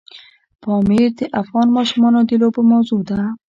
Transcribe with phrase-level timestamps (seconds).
[0.63, 3.17] پامیر د افغان ماشومانو د لوبو موضوع ده.